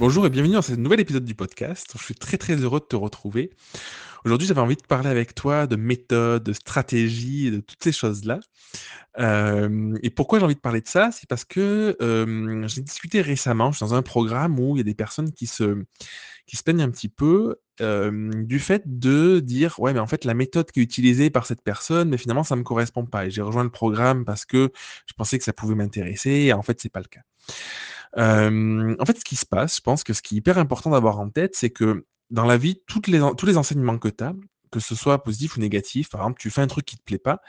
Bonjour 0.00 0.26
et 0.26 0.30
bienvenue 0.30 0.54
dans 0.54 0.62
ce 0.62 0.72
nouvel 0.72 0.98
épisode 0.98 1.24
du 1.24 1.36
podcast. 1.36 1.94
Je 1.96 2.02
suis 2.02 2.14
très 2.16 2.36
très 2.36 2.56
heureux 2.56 2.80
de 2.80 2.84
te 2.84 2.96
retrouver. 2.96 3.50
Aujourd'hui, 4.24 4.48
j'avais 4.48 4.60
envie 4.60 4.74
de 4.74 4.82
parler 4.82 5.08
avec 5.08 5.36
toi 5.36 5.68
de 5.68 5.76
méthode, 5.76 6.42
de 6.42 6.52
stratégie, 6.52 7.52
de 7.52 7.60
toutes 7.60 7.82
ces 7.82 7.92
choses-là. 7.92 8.40
Euh, 9.20 9.96
et 10.02 10.10
pourquoi 10.10 10.40
j'ai 10.40 10.44
envie 10.46 10.56
de 10.56 10.60
parler 10.60 10.80
de 10.80 10.88
ça? 10.88 11.10
C'est 11.12 11.28
parce 11.28 11.44
que 11.44 11.96
euh, 12.02 12.66
j'ai 12.66 12.80
discuté 12.80 13.20
récemment, 13.20 13.70
je 13.70 13.76
suis 13.76 13.86
dans 13.86 13.94
un 13.94 14.02
programme 14.02 14.58
où 14.58 14.74
il 14.74 14.78
y 14.78 14.80
a 14.80 14.84
des 14.84 14.94
personnes 14.94 15.30
qui 15.30 15.46
se, 15.46 15.84
qui 16.46 16.56
plaignent 16.56 16.82
un 16.82 16.90
petit 16.90 17.08
peu 17.08 17.56
euh, 17.80 18.30
du 18.44 18.58
fait 18.58 18.82
de 18.86 19.40
dire 19.40 19.78
ouais 19.78 19.92
mais 19.92 20.00
en 20.00 20.06
fait 20.06 20.24
la 20.24 20.34
méthode 20.34 20.70
qui 20.70 20.80
est 20.80 20.82
utilisée 20.82 21.28
par 21.28 21.44
cette 21.44 21.62
personne 21.62 22.08
mais 22.10 22.18
finalement 22.18 22.44
ça 22.44 22.54
me 22.54 22.62
correspond 22.62 23.04
pas 23.04 23.26
et 23.26 23.30
j'ai 23.30 23.42
rejoint 23.42 23.64
le 23.64 23.70
programme 23.70 24.24
parce 24.24 24.44
que 24.44 24.70
je 25.06 25.14
pensais 25.14 25.38
que 25.38 25.44
ça 25.44 25.52
pouvait 25.52 25.74
m'intéresser 25.74 26.30
et 26.30 26.52
en 26.52 26.62
fait 26.62 26.80
c'est 26.80 26.88
pas 26.88 27.00
le 27.00 27.06
cas. 27.06 27.22
Euh, 28.18 28.96
en 28.98 29.04
fait, 29.04 29.18
ce 29.18 29.24
qui 29.24 29.36
se 29.36 29.46
passe, 29.46 29.76
je 29.76 29.80
pense 29.80 30.04
que 30.04 30.12
ce 30.12 30.22
qui 30.22 30.36
est 30.36 30.38
hyper 30.38 30.58
important 30.58 30.90
d'avoir 30.90 31.18
en 31.18 31.30
tête, 31.30 31.56
c'est 31.56 31.70
que 31.70 32.06
dans 32.30 32.44
la 32.44 32.56
vie, 32.56 32.80
tous 32.86 33.02
les 33.46 33.56
enseignements 33.56 33.98
que 33.98 34.08
tu 34.08 34.24
as, 34.24 34.34
que 34.70 34.80
ce 34.80 34.96
soit 34.96 35.22
positif 35.22 35.56
ou 35.56 35.60
négatif, 35.60 36.08
par 36.08 36.22
exemple, 36.22 36.40
tu 36.40 36.50
fais 36.50 36.60
un 36.60 36.66
truc 36.66 36.84
qui 36.84 36.96
te 36.96 37.02
plaît 37.04 37.18
pas, 37.18 37.40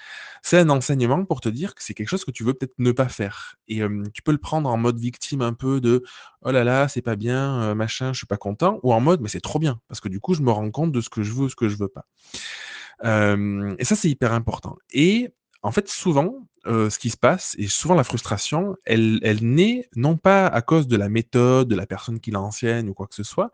c'est 0.44 0.60
un 0.60 0.70
enseignement 0.70 1.26
pour 1.26 1.41
te 1.41 1.50
dire 1.50 1.74
que 1.74 1.84
c'est 1.84 1.96
quelque 1.96 2.10
chose 2.10 2.24
que 2.24 2.30
tu 2.30 2.44
veux 2.44 2.54
peut-être 2.54 2.76
ne 2.78 2.91
pas 2.91 3.08
faire. 3.10 3.55
Et 3.68 3.82
tu 4.14 4.22
peux 4.22 4.32
le 4.32 4.38
prendre 4.38 4.70
en 4.70 4.78
mode 4.78 5.00
victime 5.00 5.41
un 5.41 5.54
peu 5.54 5.82
de 5.82 6.04
oh 6.44 6.52
là 6.52 6.64
là, 6.64 6.88
c'est 6.88 7.02
pas 7.02 7.16
bien, 7.16 7.74
machin, 7.74 8.13
je 8.13 8.20
suis 8.20 8.27
pas 8.27 8.38
content, 8.38 8.80
ou 8.84 8.94
en 8.94 9.00
mode 9.00 9.22
mais 9.22 9.30
c'est 9.30 9.41
trop 9.41 9.58
bien, 9.58 9.80
parce 9.88 10.02
que 10.02 10.10
du 10.10 10.20
coup, 10.20 10.36
je 10.36 10.41
me 10.41 10.52
rends 10.52 10.70
compte 10.70 10.91
de 10.91 11.02
ce 11.02 11.10
que 11.10 11.24
je 11.24 11.34
veux 11.34 11.50
ce 11.50 11.55
que 11.55 11.68
je 11.68 11.77
veux 11.77 11.88
pas. 11.88 12.05
et 13.04 13.84
ça, 13.86 13.96
c'est 13.96 14.10
hyper 14.10 14.34
important. 14.34 14.77
Et 14.94 15.34
en 15.63 15.72
fait, 15.72 15.90
souvent, 15.90 16.48
ce 16.66 16.98
qui 17.00 17.10
se 17.10 17.18
passe, 17.18 17.55
et 17.58 17.68
souvent 17.68 17.96
la 17.96 18.04
frustration, 18.04 18.76
elle, 18.86 19.20
elle 19.24 19.44
naît 19.44 19.88
non 19.96 20.18
pas 20.18 20.48
à 20.48 20.62
cause 20.62 20.88
de 20.88 20.98
la 20.98 21.10
méthode, 21.10 21.68
de 21.68 21.76
la 21.76 21.85
personne 21.85 22.20
qui 22.20 22.32
l'enseigne 22.32 22.90
ou 22.90 22.94
quoi 22.94 23.08
que 23.08 23.16
ce 23.16 23.24
soit, 23.24 23.52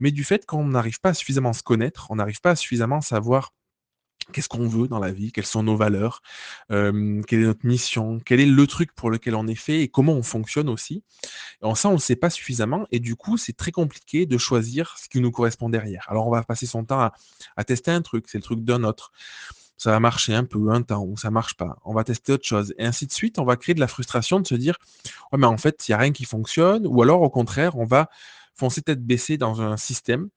mais 0.00 0.10
du 0.10 0.24
fait 0.24 0.46
qu'on 0.46 0.64
n'arrive 0.64 1.00
pas 1.00 1.10
à 1.10 1.14
suffisamment 1.14 1.52
se 1.52 1.62
connaître, 1.62 2.10
on 2.10 2.16
n'arrive 2.16 2.40
pas 2.40 2.50
à 2.50 2.56
suffisamment 2.56 3.00
savoir 3.00 3.52
qu'est-ce 4.32 4.48
qu'on 4.48 4.68
veut 4.68 4.88
dans 4.88 4.98
la 4.98 5.10
vie, 5.10 5.32
quelles 5.32 5.46
sont 5.46 5.62
nos 5.62 5.76
valeurs, 5.76 6.20
quelle 6.68 7.24
est 7.30 7.46
notre 7.46 7.66
mission, 7.66 8.18
quel 8.24 8.40
est 8.40 8.46
le 8.46 8.66
truc 8.66 8.94
pour 8.94 9.10
lequel 9.10 9.34
on 9.34 9.46
est 9.46 9.54
fait 9.54 9.80
et 9.80 9.88
comment 9.88 10.12
on 10.12 10.22
fonctionne 10.22 10.68
aussi. 10.68 11.02
Et 11.62 11.74
ça, 11.74 11.88
on 11.88 11.92
ne 11.92 11.96
le 11.96 12.00
sait 12.00 12.16
pas 12.16 12.30
suffisamment 12.30 12.86
et 12.90 13.00
du 13.00 13.16
coup, 13.16 13.36
c'est 13.36 13.56
très 13.56 13.72
compliqué 13.72 14.26
de 14.26 14.36
choisir 14.38 14.96
ce 14.98 15.08
qui 15.08 15.20
nous 15.20 15.30
correspond 15.30 15.68
derrière. 15.68 16.04
Alors, 16.08 16.26
on 16.26 16.30
va 16.30 16.42
passer 16.42 16.66
son 16.66 16.84
temps 16.84 17.10
à 17.56 17.64
tester 17.64 17.90
un 17.90 18.02
truc, 18.02 18.26
c'est 18.28 18.38
le 18.38 18.42
truc 18.42 18.60
d'un 18.64 18.84
autre 18.84 19.12
ça 19.78 19.92
va 19.92 20.00
marcher 20.00 20.34
un 20.34 20.44
peu, 20.44 20.70
un 20.70 20.82
temps, 20.82 21.04
ou 21.04 21.16
ça 21.16 21.30
marche 21.30 21.54
pas. 21.54 21.78
On 21.84 21.94
va 21.94 22.04
tester 22.04 22.32
autre 22.32 22.46
chose. 22.46 22.74
Et 22.78 22.84
ainsi 22.84 23.06
de 23.06 23.12
suite, 23.12 23.38
on 23.38 23.44
va 23.44 23.56
créer 23.56 23.74
de 23.74 23.80
la 23.80 23.86
frustration 23.86 24.40
de 24.40 24.46
se 24.46 24.56
dire, 24.56 24.76
ouais, 25.32 25.38
mais 25.38 25.46
en 25.46 25.56
fait, 25.56 25.88
il 25.88 25.92
n'y 25.92 25.94
a 25.94 25.98
rien 25.98 26.12
qui 26.12 26.24
fonctionne. 26.24 26.86
Ou 26.86 27.02
alors, 27.02 27.22
au 27.22 27.30
contraire, 27.30 27.76
on 27.76 27.86
va 27.86 28.10
foncer 28.54 28.82
tête 28.82 29.02
baissée 29.04 29.38
dans 29.38 29.62
un 29.62 29.76
système 29.76 30.28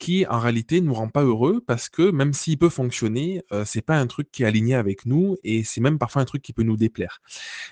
qui, 0.00 0.26
en 0.26 0.40
réalité, 0.40 0.80
ne 0.80 0.86
nous 0.86 0.94
rend 0.94 1.08
pas 1.08 1.22
heureux 1.22 1.62
parce 1.64 1.88
que 1.88 2.10
même 2.10 2.32
s'il 2.32 2.58
peut 2.58 2.70
fonctionner, 2.70 3.42
euh, 3.52 3.64
c'est 3.64 3.82
pas 3.82 3.96
un 3.96 4.06
truc 4.06 4.32
qui 4.32 4.42
est 4.42 4.46
aligné 4.46 4.74
avec 4.74 5.06
nous 5.06 5.36
et 5.44 5.62
c'est 5.62 5.80
même 5.80 5.98
parfois 5.98 6.22
un 6.22 6.24
truc 6.24 6.42
qui 6.42 6.52
peut 6.52 6.62
nous 6.62 6.78
déplaire. 6.78 7.20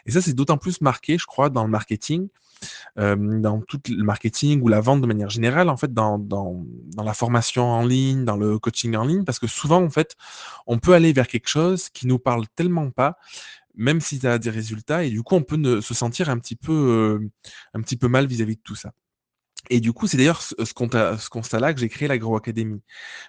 Et 0.07 0.13
ça, 0.13 0.21
c'est 0.21 0.35
d'autant 0.35 0.59
plus 0.59 0.81
marqué, 0.83 1.19
je 1.19 1.27
crois, 1.27 1.51
dans 1.51 1.65
le 1.65 1.71
marketing 1.71 2.29
dans 2.97 3.61
tout 3.63 3.81
le 3.89 4.03
marketing 4.03 4.61
ou 4.63 4.69
la 4.69 4.81
vente 4.81 5.01
de 5.01 5.07
manière 5.07 5.31
générale, 5.31 5.69
en 5.69 5.77
fait, 5.77 5.93
dans, 5.93 6.19
la 7.03 7.15
formation 7.15 7.65
en 7.65 7.85
ligne, 7.85 8.25
dans 8.25 8.37
le 8.37 8.59
coaching 8.59 8.97
en 8.97 9.05
ligne, 9.05 9.25
parce 9.25 9.39
que 9.39 9.47
souvent, 9.47 9.83
en 9.83 9.91
fait, 9.91 10.17
on 10.67 10.79
peut 10.79 10.95
aller 10.95 11.13
vers 11.13 11.29
quelque 11.29 11.49
chose 11.49 11.89
qui 11.89 12.07
nous 12.07 12.19
parle 12.19 12.47
tellement 12.55 12.91
pas, 12.91 13.19
même 13.75 14.01
si 14.01 14.19
ça 14.19 14.35
a 14.35 14.39
des 14.39 14.51
résultats, 14.51 15.05
et 15.05 15.11
du 15.11 15.23
coup, 15.23 15.37
on 15.37 15.43
peut 15.43 15.81
se 15.81 15.95
sentir 15.95 16.31
un 16.31 16.39
petit 16.39 16.57
peu, 16.57 17.21
un 17.75 17.81
petit 17.81 17.97
peu 17.97 18.09
mal 18.09 18.27
vis-à-vis 18.27 18.55
-vis 18.55 18.57
de 18.57 18.63
tout 18.63 18.75
ça. 18.75 18.93
Et 19.71 19.81
du 19.81 19.93
coup, 19.93 20.07
c'est 20.07 20.17
d'ailleurs 20.17 20.41
ce, 20.41 20.55
ce 20.65 21.29
constat-là 21.29 21.75
que 21.75 21.81
j'ai 21.81 21.89
créé 21.89 22.09
l'Agro 22.09 22.37
Academy. 22.37 22.81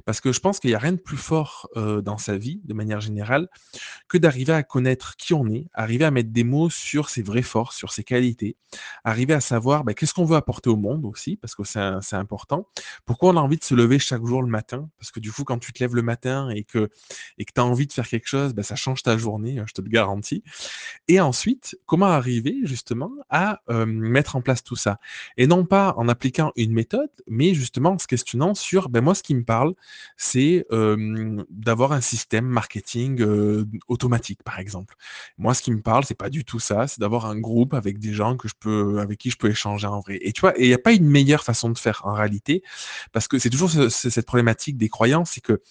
Parce 0.06 0.22
que 0.22 0.32
je 0.32 0.40
pense 0.40 0.60
qu'il 0.60 0.70
n'y 0.70 0.76
a 0.76 0.80
rien 0.80 0.94
de 0.94 0.98
plus 0.98 1.18
fort 1.18 1.68
euh, 1.76 2.02
dans 2.02 2.18
sa 2.18 2.38
vie, 2.38 2.62
de 2.64 2.74
manière 2.74 3.02
générale, 3.02 3.50
que 4.08 4.18
d'arriver 4.18 4.54
à 4.54 4.64
connaître 4.64 5.16
qui 5.18 5.34
on 5.34 5.48
est, 5.48 5.68
arriver 5.74 6.06
à 6.06 6.12
mettre 6.12 6.30
des 6.32 6.44
mots 6.44 6.70
sur 6.70 7.10
ses 7.10 7.22
vraies 7.22 7.42
forces, 7.42 7.76
sur 7.76 7.92
ses 7.92 8.04
qualités, 8.04 8.56
arriver 9.04 9.34
à 9.34 9.42
savoir 9.42 9.84
bah, 9.84 9.94
qu'est-ce 9.94 10.14
qu'on 10.14 10.26
veut 10.26 10.38
apporter 10.38 10.70
au 10.70 10.78
monde 10.78 11.06
aussi, 11.06 11.36
parce 11.36 11.56
que 11.56 11.64
c'est 11.64 12.16
important. 12.16 12.68
Pourquoi 13.06 13.32
on 13.32 13.38
a 13.38 13.42
envie 13.42 13.58
de 13.58 13.64
se 13.64 13.76
lever 13.76 14.00
chaque 14.00 14.26
jour 14.26 14.42
le 14.42 14.50
matin? 14.50 14.90
Parce 14.98 15.12
que 15.12 15.20
du 15.20 15.32
coup, 15.32 15.44
quand 15.44 15.60
tu 15.60 15.74
te 15.74 15.84
lèves 15.84 15.96
le 15.96 16.04
matin 16.04 16.50
et 16.50 16.64
que 16.64 16.90
et 17.38 17.46
que 17.46 17.52
tu 17.54 17.60
as 17.60 17.66
envie 17.66 17.88
de 17.88 17.94
faire 17.94 18.08
quelque 18.08 18.28
chose, 18.28 18.54
bah, 18.54 18.64
ça 18.64 18.76
change 18.76 19.04
ta 19.04 19.18
journée, 19.18 19.62
je 19.66 19.74
te 19.74 19.82
le 19.82 19.90
garantis. 19.90 20.44
Et 21.08 21.20
ensuite, 21.20 21.78
comment 21.86 22.06
arriver 22.06 22.58
justement 22.64 23.12
à 23.30 23.62
euh, 23.70 23.86
mettre 23.86 24.36
en 24.36 24.42
place 24.42 24.64
tout 24.64 24.76
ça? 24.76 25.00
Et 25.38 25.48
non 25.48 25.66
pas 25.66 25.94
en 25.98 26.08
appliquant 26.20 26.52
une 26.58 26.74
méthode, 26.74 27.10
mais 27.28 27.54
justement 27.54 27.92
en 27.92 27.98
se 27.98 28.06
questionnant 28.06 28.54
sur, 28.54 28.90
ben 28.90 29.02
moi, 29.02 29.16
ce 29.16 29.24
qui 29.24 29.34
me 29.34 29.46
parle, 29.46 29.74
c'est 30.18 30.66
d'avoir 31.50 31.94
un 31.94 32.02
système 32.02 32.46
marketing 32.46 33.24
automatique, 33.88 34.44
par 34.44 34.60
exemple. 34.60 34.96
Moi, 35.38 35.54
ce 35.54 35.62
qui 35.62 35.72
me 35.72 35.82
parle, 35.82 36.04
c'est 36.04 36.14
pas 36.14 36.30
du 36.30 36.44
tout 36.44 36.60
ça, 36.60 36.88
c'est 36.88 37.00
d'avoir 37.00 37.26
un 37.26 37.40
groupe 37.40 37.74
avec 37.74 38.00
des 38.00 38.14
gens 38.14 38.36
que 38.36 38.50
je 38.50 38.54
peux, 38.60 39.00
avec 39.00 39.18
qui 39.18 39.30
je 39.30 39.38
peux 39.38 39.50
échanger 39.50 39.88
en 39.88 40.02
vrai. 40.02 40.18
Et 40.22 40.34
tu 40.34 40.42
vois, 40.42 40.54
il 40.58 40.68
n'y 40.68 40.74
a 40.74 40.78
pas 40.78 40.92
une 40.92 41.08
meilleure 41.08 41.46
façon 41.46 41.70
de 41.70 41.78
faire 41.78 42.02
en 42.04 42.14
réalité, 42.14 42.64
parce 43.14 43.30
que 43.30 43.40
c'est 43.40 43.50
toujours 43.50 43.72
cette 43.72 44.26
problématique 44.26 44.76
des 44.76 44.90
croyances, 44.90 45.32
c'est 45.32 45.42
que, 45.42 45.62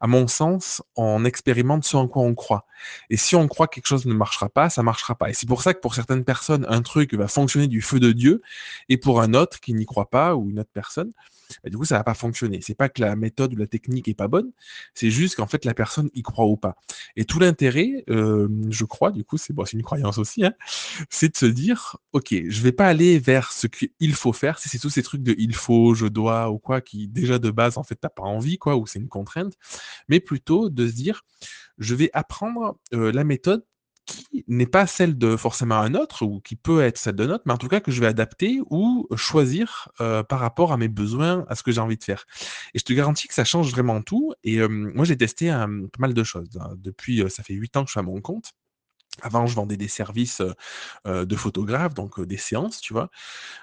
à 0.00 0.06
mon 0.06 0.26
sens, 0.26 0.82
on 0.96 1.26
expérimente 1.26 1.84
ce 1.84 1.98
en 1.98 2.08
quoi 2.08 2.22
on 2.22 2.34
croit. 2.34 2.66
Et 3.10 3.18
si 3.18 3.36
on 3.36 3.46
croit 3.46 3.66
que 3.66 3.74
quelque 3.74 3.88
chose 3.88 4.06
ne 4.06 4.14
marchera 4.14 4.48
pas, 4.48 4.70
ça 4.70 4.82
marchera 4.82 5.16
pas. 5.16 5.28
Et 5.28 5.34
c'est 5.34 5.46
pour 5.46 5.62
ça 5.62 5.74
que 5.74 5.80
pour 5.80 5.94
certaines 5.94 6.24
personnes, 6.24 6.64
un 6.68 6.80
truc 6.80 7.12
va 7.12 7.28
fonctionner 7.28 7.66
du 7.66 7.82
feu 7.82 8.00
de 8.00 8.12
Dieu, 8.12 8.40
et 8.88 8.96
pour 8.96 9.20
un 9.20 9.34
autre 9.34 9.60
qui 9.60 9.74
n'y 9.74 9.84
croit 9.84 9.97
pas 10.06 10.36
ou 10.36 10.50
une 10.50 10.60
autre 10.60 10.70
personne, 10.72 11.12
bah, 11.62 11.70
du 11.70 11.76
coup, 11.76 11.84
ça 11.84 11.96
va 11.96 12.04
pas 12.04 12.14
fonctionner. 12.14 12.60
C'est 12.60 12.74
pas 12.74 12.88
que 12.88 13.00
la 13.00 13.16
méthode 13.16 13.54
ou 13.54 13.56
la 13.56 13.66
technique 13.66 14.08
est 14.08 14.14
pas 14.14 14.28
bonne, 14.28 14.50
c'est 14.94 15.10
juste 15.10 15.36
qu'en 15.36 15.46
fait, 15.46 15.64
la 15.64 15.74
personne 15.74 16.10
y 16.14 16.22
croit 16.22 16.46
ou 16.46 16.56
pas. 16.56 16.76
Et 17.16 17.24
tout 17.24 17.38
l'intérêt, 17.38 18.04
je 18.08 18.84
crois, 18.84 19.10
du 19.10 19.24
coup, 19.24 19.38
c'est 19.38 19.52
bon, 19.52 19.64
une 19.64 19.82
croyance 19.82 20.18
aussi, 20.18 20.44
hein, 20.44 20.52
c'est 21.10 21.32
de 21.32 21.36
se 21.36 21.46
dire, 21.46 21.96
ok, 22.12 22.34
je 22.48 22.62
vais 22.62 22.72
pas 22.72 22.86
aller 22.86 23.18
vers 23.18 23.52
ce 23.52 23.66
qu'il 23.66 24.14
faut 24.14 24.32
faire, 24.32 24.58
si 24.58 24.68
c'est 24.68 24.78
tous 24.78 24.90
ces 24.90 25.02
trucs 25.02 25.22
de 25.22 25.34
il 25.38 25.54
faut, 25.54 25.94
je 25.94 26.06
dois 26.06 26.50
ou 26.50 26.58
quoi, 26.58 26.80
qui 26.80 27.08
déjà 27.08 27.38
de 27.38 27.50
base, 27.50 27.78
en 27.78 27.82
fait, 27.82 27.96
t'as 27.96 28.08
pas 28.08 28.22
envie, 28.22 28.58
quoi, 28.58 28.76
ou 28.76 28.86
c'est 28.86 28.98
une 28.98 29.08
contrainte, 29.08 29.54
mais 30.08 30.20
plutôt 30.20 30.70
de 30.70 30.86
se 30.86 30.92
dire, 30.92 31.24
je 31.78 31.94
vais 31.94 32.10
apprendre 32.12 32.78
la 32.92 33.24
méthode 33.24 33.64
qui 34.08 34.44
n'est 34.48 34.66
pas 34.66 34.86
celle 34.86 35.16
de 35.18 35.36
forcément 35.36 35.76
un 35.76 35.94
autre, 35.94 36.24
ou 36.24 36.40
qui 36.40 36.56
peut 36.56 36.82
être 36.82 36.98
celle 36.98 37.16
d'un 37.16 37.30
autre, 37.30 37.44
mais 37.46 37.52
en 37.52 37.58
tout 37.58 37.68
cas 37.68 37.80
que 37.80 37.90
je 37.92 38.00
vais 38.00 38.06
adapter 38.06 38.60
ou 38.70 39.06
choisir 39.16 39.88
par 40.28 40.40
rapport 40.40 40.72
à 40.72 40.76
mes 40.76 40.88
besoins, 40.88 41.44
à 41.48 41.54
ce 41.54 41.62
que 41.62 41.72
j'ai 41.72 41.80
envie 41.80 41.96
de 41.96 42.04
faire. 42.04 42.24
Et 42.74 42.78
je 42.78 42.84
te 42.84 42.92
garantis 42.92 43.28
que 43.28 43.34
ça 43.34 43.44
change 43.44 43.70
vraiment 43.70 44.02
tout. 44.02 44.32
Et 44.44 44.66
moi, 44.66 45.04
j'ai 45.04 45.16
testé 45.16 45.48
pas 45.48 45.66
mal 45.98 46.14
de 46.14 46.24
choses. 46.24 46.58
Hein. 46.60 46.74
Depuis, 46.78 47.22
ça 47.30 47.42
fait 47.42 47.54
huit 47.54 47.76
ans 47.76 47.82
que 47.84 47.88
je 47.88 47.92
suis 47.92 48.00
à 48.00 48.02
mon 48.02 48.20
compte. 48.20 48.52
Avant, 49.22 49.46
je 49.46 49.54
vendais 49.54 49.76
des 49.76 49.88
services 49.88 50.42
de 51.06 51.36
photographe, 51.36 51.94
donc 51.94 52.20
des 52.20 52.36
séances, 52.36 52.80
tu 52.80 52.92
vois. 52.92 53.10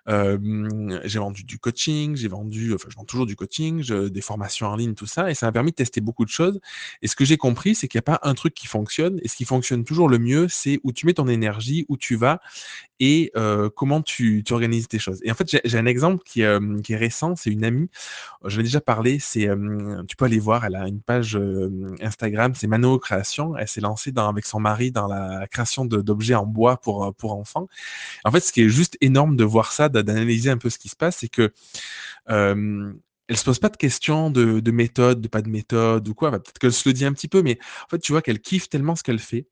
j'ai 0.08 1.20
vendu 1.20 1.44
du 1.44 1.60
coaching, 1.60 2.16
j'ai 2.16 2.28
vendu, 2.28 2.74
enfin, 2.74 2.88
je 2.90 2.96
vends 2.96 3.06
toujours 3.06 3.26
du 3.26 3.36
coaching, 3.36 3.84
des 3.84 4.22
formations 4.22 4.68
en 4.68 4.76
ligne, 4.76 4.94
tout 4.96 5.06
ça, 5.06 5.30
et 5.30 5.34
ça 5.34 5.46
m'a 5.46 5.52
permis 5.52 5.72
de 5.72 5.76
tester 5.76 6.02
beaucoup 6.02 6.26
de 6.26 6.30
choses. 6.30 6.60
Et 7.02 7.08
ce 7.08 7.16
que 7.16 7.26
j'ai 7.26 7.38
compris, 7.38 7.76
c'est 7.76 7.88
qu'il 7.88 7.98
n'y 7.98 8.04
a 8.08 8.18
pas 8.18 8.20
un 8.24 8.34
truc 8.34 8.54
qui 8.54 8.68
fonctionne, 8.68 9.20
et 9.24 9.28
ce 9.28 9.36
qui 9.36 9.46
fonctionne 9.46 9.84
toujours 9.84 10.10
le 10.10 10.20
mieux, 10.20 10.48
c'est 10.50 10.80
où 10.84 10.92
tu 10.92 11.06
mets 11.06 11.14
ton 11.14 11.28
énergie, 11.28 11.86
où 11.90 11.98
tu 11.98 12.16
vas, 12.16 12.42
et 13.00 13.32
comment 13.76 14.02
tu, 14.02 14.44
tu, 14.46 14.54
organises 14.54 14.88
tes 14.88 15.00
choses. 15.00 15.20
Et 15.24 15.32
en 15.32 15.36
fait, 15.36 15.60
j'ai 15.64 15.78
un 15.78 15.86
exemple 15.86 16.24
qui, 16.26 16.44
qui 16.84 16.94
est 16.94 16.98
récent, 16.98 17.36
c'est 17.36 17.50
une 17.50 17.66
amie, 17.66 17.90
je 18.46 18.58
l'ai 18.58 18.64
déjà 18.64 18.82
parlé, 18.82 19.20
c'est, 19.20 19.50
tu 20.08 20.16
peux 20.16 20.26
aller 20.26 20.40
voir, 20.40 20.66
elle 20.66 20.76
a 20.76 20.88
une 20.88 21.02
page 21.02 21.40
Instagram, 22.02 22.54
c'est 22.56 22.68
Mano 22.68 22.98
Création, 23.00 23.58
elle 23.58 23.68
s'est 23.68 23.82
lancée 23.82 24.12
dans, 24.12 24.30
avec 24.30 24.46
son 24.46 24.60
mari 24.60 24.92
dans 24.92 25.08
la 25.08 25.45
création 25.48 25.86
d'objets 25.86 26.36
en 26.36 26.46
bois 26.46 26.78
pour, 26.78 27.06
euh, 27.06 27.12
pour 27.12 27.34
enfants. 27.34 27.68
En 28.24 28.32
fait, 28.32 28.42
ce 28.42 28.52
qui 28.52 28.62
est 28.62 28.70
juste 28.70 28.98
énorme 29.02 29.36
de 29.36 29.44
voir 29.44 29.72
ça, 29.72 29.90
d'analyser 29.90 30.50
un 30.50 30.58
peu 30.58 30.70
ce 30.70 30.78
qui 30.78 30.90
se 30.90 30.96
passe, 30.96 31.18
c'est 31.18 31.30
que 31.30 31.54
euh, 32.30 32.94
elle 33.28 33.38
se 33.38 33.44
pose 33.44 33.60
pas 33.60 33.70
de 33.70 33.78
questions 33.78 34.30
de, 34.30 34.60
de, 34.60 34.72
méthode, 34.72 35.20
de 35.20 35.28
pas 35.28 35.42
de 35.42 35.50
méthode 35.50 36.08
ou 36.08 36.14
quoi. 36.14 36.32
Peut-être 36.32 36.60
qu'elle 36.60 36.74
se 36.74 36.88
le 36.88 36.94
dit 36.94 37.06
un 37.06 37.14
petit 37.14 37.28
peu, 37.28 37.42
mais 37.42 37.58
en 37.86 37.90
fait, 37.90 38.00
tu 38.00 38.12
vois 38.12 38.22
qu'elle 38.22 38.40
kiffe 38.40 38.70
tellement 38.70 38.96
ce 38.96 39.04
qu'elle 39.04 39.20
fait. 39.20 39.48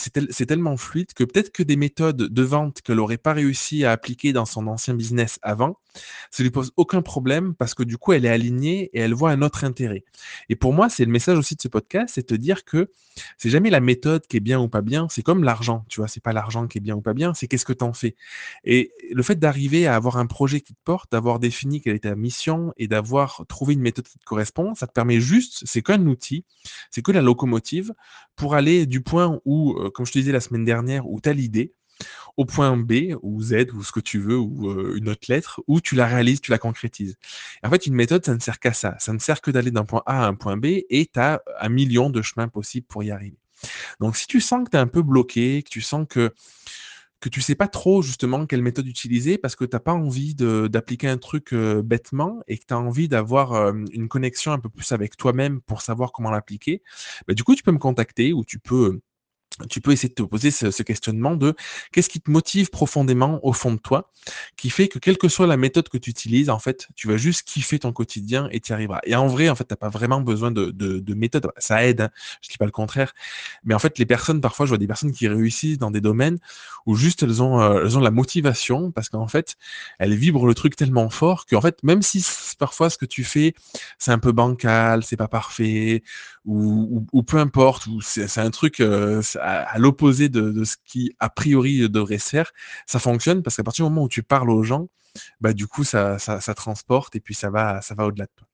C'est 0.00 0.46
tellement 0.46 0.76
fluide 0.76 1.12
que 1.14 1.22
peut-être 1.22 1.52
que 1.52 1.62
des 1.62 1.76
méthodes 1.76 2.16
de 2.16 2.42
vente 2.42 2.82
qu'elle 2.82 2.98
aurait 2.98 3.18
pas 3.18 3.32
réussi 3.32 3.84
à 3.84 3.92
appliquer 3.92 4.32
dans 4.32 4.46
son 4.46 4.66
ancien 4.66 4.94
business 4.94 5.38
avant, 5.42 5.78
ça 6.30 6.42
lui 6.42 6.50
pose 6.50 6.72
aucun 6.76 7.02
problème 7.02 7.54
parce 7.54 7.74
que 7.74 7.82
du 7.82 7.98
coup, 7.98 8.12
elle 8.12 8.24
est 8.24 8.30
alignée 8.30 8.90
et 8.92 9.00
elle 9.00 9.14
voit 9.14 9.30
un 9.30 9.42
autre 9.42 9.64
intérêt. 9.64 10.04
Et 10.48 10.56
pour 10.56 10.72
moi, 10.72 10.88
c'est 10.88 11.04
le 11.04 11.10
message 11.10 11.38
aussi 11.38 11.54
de 11.54 11.60
ce 11.60 11.68
podcast, 11.68 12.14
c'est 12.14 12.28
de 12.28 12.36
dire 12.36 12.64
que 12.64 12.90
c'est 13.38 13.50
jamais 13.50 13.70
la 13.70 13.80
méthode 13.80 14.26
qui 14.26 14.36
est 14.36 14.40
bien 14.40 14.60
ou 14.60 14.68
pas 14.68 14.82
bien. 14.82 15.06
C'est 15.10 15.22
comme 15.22 15.44
l'argent, 15.44 15.84
tu 15.88 16.00
vois. 16.00 16.08
C'est 16.08 16.22
pas 16.22 16.32
l'argent 16.32 16.66
qui 16.66 16.78
est 16.78 16.80
bien 16.80 16.96
ou 16.96 17.00
pas 17.00 17.14
bien, 17.14 17.34
c'est 17.34 17.48
qu'est-ce 17.48 17.64
que 17.64 17.72
tu 17.72 17.84
en 17.84 17.92
fais. 17.92 18.16
Et 18.64 18.92
le 19.10 19.22
fait 19.22 19.38
d'arriver 19.38 19.86
à 19.86 19.94
avoir 19.94 20.18
un 20.18 20.26
projet 20.26 20.60
qui 20.60 20.74
te 20.74 20.80
porte, 20.84 21.12
d'avoir 21.12 21.38
défini 21.38 21.80
quelle 21.80 21.96
est 21.96 22.00
ta 22.00 22.14
mission 22.14 22.72
et 22.76 22.88
d'avoir 22.88 23.44
trouvé 23.48 23.74
une 23.74 23.80
méthode 23.80 24.06
qui 24.06 24.18
te 24.18 24.24
correspond, 24.24 24.74
ça 24.74 24.86
te 24.86 24.92
permet 24.92 25.20
juste, 25.20 25.62
c'est 25.64 25.82
qu'un 25.82 26.04
outil, 26.06 26.44
c'est 26.90 27.02
que 27.02 27.12
la 27.12 27.22
locomotive 27.22 27.94
pour 28.36 28.54
aller 28.54 28.86
du 28.86 29.00
point 29.00 29.40
où, 29.44 29.72
euh, 29.78 29.90
comme 29.90 30.06
je 30.06 30.12
te 30.12 30.18
disais 30.18 30.32
la 30.32 30.40
semaine 30.40 30.64
dernière, 30.64 31.08
où 31.08 31.20
tu 31.20 31.28
as 31.28 31.32
l'idée, 31.32 31.72
au 32.36 32.44
point 32.44 32.76
B 32.76 33.14
ou 33.22 33.42
Z 33.42 33.72
ou 33.74 33.82
ce 33.82 33.92
que 33.92 34.00
tu 34.00 34.18
veux 34.18 34.38
ou 34.38 34.70
euh, 34.70 34.96
une 34.96 35.08
autre 35.08 35.26
lettre 35.28 35.62
ou 35.66 35.80
tu 35.80 35.94
la 35.94 36.06
réalises, 36.06 36.40
tu 36.40 36.50
la 36.50 36.58
concrétises. 36.58 37.16
en 37.62 37.70
fait, 37.70 37.86
une 37.86 37.94
méthode, 37.94 38.24
ça 38.24 38.34
ne 38.34 38.40
sert 38.40 38.60
qu'à 38.60 38.72
ça. 38.72 38.96
Ça 38.98 39.12
ne 39.12 39.18
sert 39.18 39.40
que 39.40 39.50
d'aller 39.50 39.70
d'un 39.70 39.84
point 39.84 40.02
A 40.06 40.24
à 40.24 40.28
un 40.28 40.34
point 40.34 40.56
B 40.56 40.66
et 40.90 41.10
tu 41.12 41.20
as 41.20 41.42
un 41.60 41.68
million 41.68 42.10
de 42.10 42.22
chemins 42.22 42.48
possibles 42.48 42.86
pour 42.86 43.02
y 43.02 43.10
arriver. 43.10 43.38
Donc, 44.00 44.16
si 44.16 44.26
tu 44.26 44.40
sens 44.40 44.64
que 44.64 44.70
tu 44.70 44.76
es 44.76 44.80
un 44.80 44.86
peu 44.86 45.02
bloqué, 45.02 45.62
que 45.62 45.70
tu 45.70 45.80
sens 45.80 46.06
que 46.08 46.32
que 47.20 47.30
tu 47.30 47.40
sais 47.40 47.54
pas 47.54 47.68
trop 47.68 48.02
justement 48.02 48.46
quelle 48.46 48.62
méthode 48.62 48.86
utiliser 48.86 49.38
parce 49.38 49.56
que 49.56 49.64
tu 49.64 49.74
n'as 49.74 49.80
pas 49.80 49.94
envie 49.94 50.34
d'appliquer 50.34 51.08
un 51.08 51.16
truc 51.16 51.52
euh, 51.54 51.82
bêtement 51.82 52.40
et 52.46 52.58
que 52.58 52.64
tu 52.66 52.74
as 52.74 52.78
envie 52.78 53.08
d'avoir 53.08 53.54
euh, 53.54 53.72
une 53.92 54.08
connexion 54.08 54.52
un 54.52 54.58
peu 54.58 54.68
plus 54.68 54.92
avec 54.92 55.16
toi-même 55.16 55.60
pour 55.62 55.80
savoir 55.80 56.12
comment 56.12 56.30
l'appliquer, 56.30 56.82
bah, 57.26 57.34
du 57.34 57.42
coup, 57.42 57.54
tu 57.54 57.62
peux 57.62 57.72
me 57.72 57.78
contacter 57.78 58.32
ou 58.32 58.44
tu 58.44 58.58
peux 58.58 59.00
tu 59.68 59.80
peux 59.80 59.92
essayer 59.92 60.08
de 60.08 60.14
te 60.14 60.22
poser 60.22 60.50
ce, 60.50 60.82
questionnement 60.82 61.34
de 61.36 61.54
qu'est-ce 61.92 62.08
qui 62.08 62.20
te 62.20 62.30
motive 62.30 62.70
profondément 62.70 63.40
au 63.42 63.52
fond 63.52 63.72
de 63.72 63.78
toi, 63.78 64.10
qui 64.56 64.70
fait 64.70 64.88
que 64.88 64.98
quelle 64.98 65.18
que 65.18 65.28
soit 65.28 65.46
la 65.46 65.56
méthode 65.56 65.88
que 65.88 65.98
tu 65.98 66.10
utilises, 66.10 66.50
en 66.50 66.58
fait, 66.58 66.88
tu 66.94 67.08
vas 67.08 67.16
juste 67.16 67.42
kiffer 67.48 67.78
ton 67.78 67.92
quotidien 67.92 68.48
et 68.52 68.60
tu 68.60 68.70
y 68.70 68.74
arriveras. 68.74 69.00
Et 69.04 69.16
en 69.16 69.26
vrai, 69.26 69.48
en 69.48 69.54
fait, 69.54 69.64
t'as 69.64 69.76
pas 69.76 69.88
vraiment 69.88 70.20
besoin 70.20 70.50
de, 70.50 70.70
de, 70.70 71.14
méthode. 71.14 71.50
Ça 71.58 71.84
aide, 71.84 72.02
hein, 72.02 72.10
je 72.42 72.50
dis 72.50 72.58
pas 72.58 72.66
le 72.66 72.70
contraire. 72.70 73.14
Mais 73.64 73.74
en 73.74 73.78
fait, 73.78 73.98
les 73.98 74.06
personnes, 74.06 74.40
parfois, 74.40 74.66
je 74.66 74.70
vois 74.70 74.78
des 74.78 74.86
personnes 74.86 75.12
qui 75.12 75.28
réussissent 75.28 75.78
dans 75.78 75.90
des 75.90 76.00
domaines 76.00 76.38
où 76.84 76.94
juste 76.94 77.22
elles 77.22 77.42
ont, 77.42 77.60
euh, 77.60 77.84
elles 77.84 77.98
ont 77.98 78.00
la 78.00 78.10
motivation 78.10 78.90
parce 78.90 79.08
qu'en 79.08 79.28
fait, 79.28 79.56
elles 79.98 80.14
vibrent 80.14 80.46
le 80.46 80.54
truc 80.54 80.76
tellement 80.76 81.10
fort 81.10 81.46
qu'en 81.46 81.60
fait, 81.60 81.82
même 81.82 82.02
si 82.02 82.24
parfois 82.58 82.90
ce 82.90 82.98
que 82.98 83.06
tu 83.06 83.24
fais, 83.24 83.54
c'est 83.98 84.12
un 84.12 84.18
peu 84.18 84.32
bancal, 84.32 85.02
c'est 85.02 85.16
pas 85.16 85.28
parfait, 85.28 86.02
ou, 86.46 87.22
peu 87.24 87.38
importe, 87.38 87.86
ou 87.86 88.00
c'est 88.00 88.38
un 88.38 88.50
truc, 88.50 88.80
euh, 88.80 89.20
à, 89.40 89.78
l'opposé 89.78 90.28
de, 90.28 90.64
ce 90.64 90.76
qui 90.84 91.12
a 91.18 91.28
priori 91.28 91.88
devrait 91.88 92.18
se 92.18 92.28
faire, 92.28 92.52
ça 92.86 92.98
fonctionne 92.98 93.42
parce 93.42 93.56
qu'à 93.56 93.64
partir 93.64 93.84
du 93.84 93.90
moment 93.90 94.04
où 94.04 94.08
tu 94.08 94.22
parles 94.22 94.50
aux 94.50 94.62
gens, 94.62 94.88
bah 95.40 95.52
du 95.52 95.66
coup 95.66 95.82
ça, 95.82 96.18
ça, 96.18 96.54
transporte 96.54 97.16
et 97.16 97.20
puis 97.20 97.34
ça 97.34 97.50
va, 97.50 97.80
ça 97.80 97.94
va 97.94 98.06
au-delà 98.06 98.26
de 98.26 98.30
toi. 98.36 98.46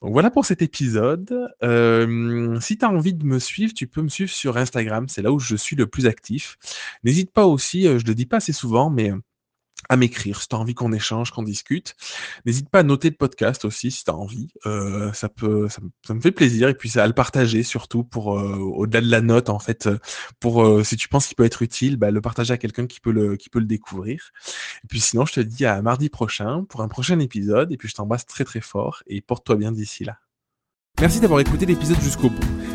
Donc 0.00 0.12
voilà 0.12 0.30
pour 0.30 0.44
cet 0.44 0.62
épisode. 0.62 1.48
Euh, 1.62 2.58
si 2.60 2.76
tu 2.76 2.84
as 2.84 2.88
envie 2.88 3.14
de 3.14 3.24
me 3.24 3.38
suivre, 3.38 3.72
tu 3.72 3.86
peux 3.86 4.02
me 4.02 4.08
suivre 4.08 4.30
sur 4.30 4.56
Instagram, 4.56 5.08
c'est 5.08 5.22
là 5.22 5.32
où 5.32 5.38
je 5.38 5.54
suis 5.54 5.76
le 5.76 5.86
plus 5.86 6.06
actif. 6.06 6.58
N'hésite 7.04 7.32
pas 7.32 7.46
aussi, 7.46 7.86
euh, 7.86 7.98
je 7.98 8.04
le 8.04 8.14
dis 8.14 8.26
pas 8.26 8.38
assez 8.38 8.52
souvent, 8.52 8.90
mais 8.90 9.12
à 9.88 9.96
m'écrire 9.96 10.40
si 10.40 10.48
tu 10.48 10.56
as 10.56 10.58
envie 10.58 10.74
qu'on 10.74 10.92
échange, 10.92 11.30
qu'on 11.30 11.42
discute. 11.42 11.94
N'hésite 12.46 12.68
pas 12.68 12.80
à 12.80 12.82
noter 12.82 13.10
le 13.10 13.16
podcast 13.16 13.64
aussi 13.64 13.90
si 13.90 14.04
tu 14.04 14.10
as 14.10 14.14
envie. 14.14 14.48
Euh, 14.66 15.12
ça, 15.12 15.28
peut, 15.28 15.68
ça, 15.68 16.14
me 16.14 16.20
fait 16.20 16.32
plaisir 16.32 16.68
et 16.68 16.74
puis 16.74 16.98
à 16.98 17.06
le 17.06 17.12
partager 17.12 17.62
surtout 17.62 18.04
pour 18.04 18.38
euh, 18.38 18.56
au-delà 18.56 19.00
de 19.00 19.10
la 19.10 19.20
note 19.20 19.48
en 19.48 19.58
fait 19.58 19.86
euh, 19.86 19.98
pour 20.40 20.64
si 20.84 20.96
tu 20.96 21.08
penses 21.08 21.26
qu'il 21.26 21.36
peut 21.36 21.44
être 21.44 21.62
utile, 21.62 21.96
bah, 21.96 22.10
le 22.10 22.20
partager 22.20 22.52
à 22.52 22.58
quelqu'un 22.58 22.86
qui 22.86 23.00
peut 23.00 23.12
le 23.12 23.36
qui 23.36 23.48
peut 23.48 23.60
le 23.60 23.66
découvrir. 23.66 24.30
Et 24.84 24.86
puis 24.88 25.00
sinon, 25.00 25.26
je 25.26 25.34
te 25.34 25.40
dis 25.40 25.66
à 25.66 25.80
mardi 25.82 26.08
prochain 26.08 26.64
pour 26.68 26.82
un 26.82 26.88
prochain 26.88 27.18
épisode 27.18 27.72
et 27.72 27.76
puis 27.76 27.88
je 27.88 27.94
t'embrasse 27.94 28.26
très 28.26 28.44
très 28.44 28.60
fort 28.60 29.02
et 29.06 29.20
porte-toi 29.20 29.56
bien 29.56 29.72
d'ici 29.72 30.04
là. 30.04 30.18
Merci 31.00 31.20
d'avoir 31.20 31.40
écouté 31.40 31.66
l'épisode 31.66 32.00
jusqu'au 32.00 32.30
bout. 32.30 32.61